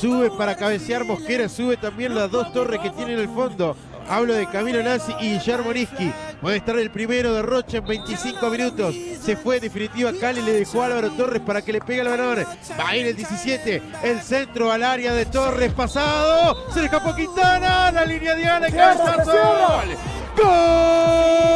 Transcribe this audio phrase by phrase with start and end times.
[0.00, 3.76] sube para cabecear Mosquera, sube también las dos torres que tiene en el fondo.
[4.08, 6.12] Hablo de Camilo Nazi y Guillermo Niski.
[6.40, 8.94] Puede estar el primero de Rocha en 25 minutos.
[9.22, 12.08] Se fue en definitiva Cali, le dejó a Álvaro Torres para que le pegue el
[12.08, 12.44] balón.
[12.78, 16.70] Va a ir el 17, el centro al área de Torres, pasado.
[16.72, 19.32] Se le escapó Quintana, la línea de Ana, cabezazo.
[20.36, 21.49] ¡Gol!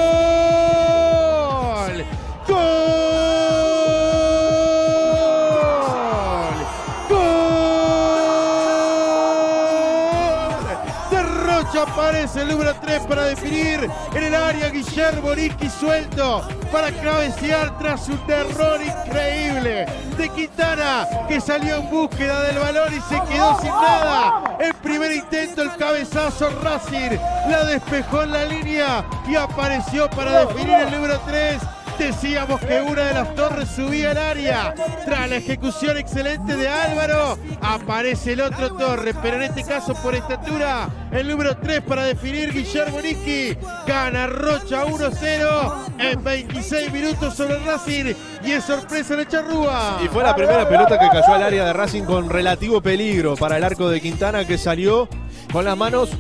[11.77, 18.09] Aparece el número 3 para definir en el área Guillermo Niski suelto para cabecear tras
[18.09, 23.71] un error increíble de Quintana que salió en búsqueda del balón y se quedó sin
[23.71, 24.57] nada.
[24.61, 27.19] El primer intento, el cabezazo Racing
[27.51, 31.61] la despejó en la línea y apareció para definir el número 3.
[31.99, 34.75] Decíamos que una de las torres subía al área.
[35.05, 40.15] Tras la ejecución excelente de Álvaro, aparece el otro torre, pero en este caso por
[40.15, 43.57] estatura, el número 3 para definir Guillermo Niski.
[43.87, 50.01] Gana Rocha 1-0 en 26 minutos sobre Racing y es sorpresa en Charrúa.
[50.05, 53.57] Y fue la primera pelota que cayó al área de Racing con relativo peligro para
[53.57, 55.09] el arco de Quintana que salió
[55.53, 56.11] con las manos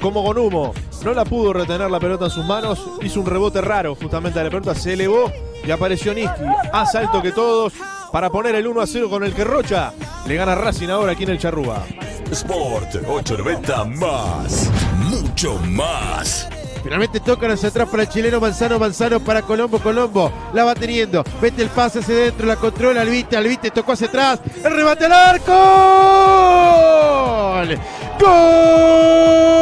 [0.00, 0.74] como con humo.
[1.04, 2.80] No la pudo retener la pelota en sus manos.
[3.02, 4.74] Hizo un rebote raro justamente a la pelota.
[4.74, 5.32] Se elevó
[5.64, 6.42] y apareció Niski.
[6.72, 7.72] Más alto que todos
[8.12, 9.92] para poner el 1 a 0 con el que Rocha
[10.26, 11.84] le gana Racing ahora aquí en el Charrúa.
[12.30, 14.70] Sport 890 más.
[15.10, 16.48] Mucho más.
[16.82, 21.24] Finalmente tocan hacia atrás para el chileno Manzano, Manzano para Colombo, Colombo la va teniendo,
[21.40, 25.12] vete el pase hacia adentro, la controla Alvite, Alvite tocó hacia atrás, el remate al
[25.12, 25.52] arco,
[27.58, 27.78] gol,
[28.20, 29.57] gol,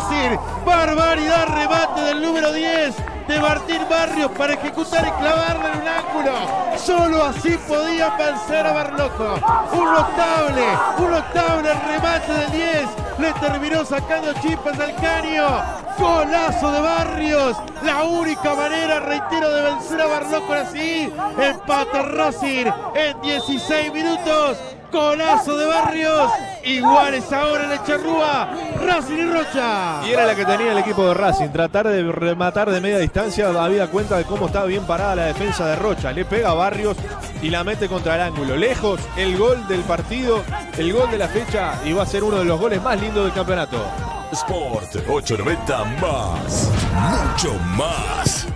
[0.00, 2.96] Racing, barbaridad, remate del número 10
[3.28, 6.78] de Martín Barrios para ejecutar y clavarla en un ángulo.
[6.78, 9.34] Solo así podían vencer a Barloco.
[9.72, 10.64] Un notable,
[10.98, 12.88] un notable remate del 10.
[13.18, 15.79] Le terminó sacando chispas al caño.
[16.00, 17.56] Golazo de Barrios.
[17.82, 21.12] La única manera, reitero, de vencer a Barloco así.
[21.38, 24.56] Empate Racing en 16 minutos.
[24.90, 26.32] Golazo de Barrios.
[26.64, 28.48] Iguales ahora en el Charrúa.
[28.82, 30.00] Racing y Rocha.
[30.06, 33.48] Y era la que tenía el equipo de Racing, tratar de rematar de media distancia,
[33.48, 36.12] habida cuenta de cómo estaba bien parada la defensa de Rocha.
[36.12, 36.96] Le pega a Barrios
[37.42, 38.56] y la mete contra el ángulo.
[38.56, 40.42] Lejos, el gol del partido,
[40.78, 43.24] el gol de la fecha y va a ser uno de los goles más lindos
[43.24, 44.09] del campeonato.
[44.32, 46.70] Sport 890 más.
[46.94, 48.46] Mucho más.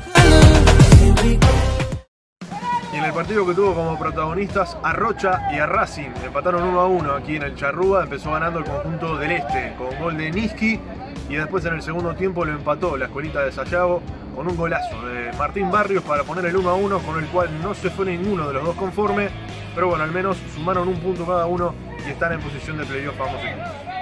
[2.93, 6.81] Y en el partido que tuvo como protagonistas a Rocha y a Racing, empataron 1
[6.81, 10.31] a 1 aquí en el Charrúa, empezó ganando el conjunto del Este con gol de
[10.31, 10.79] Niski
[11.29, 14.01] y después en el segundo tiempo lo empató la escuelita de Sayago
[14.37, 17.49] con un golazo de Martín Barrios para poner el 1 a 1 con el cual
[17.63, 19.29] no se fue ninguno de los dos conforme,
[19.75, 21.75] pero bueno, al menos sumaron un punto cada uno
[22.07, 23.94] y están en posición de playoff ambos equipos.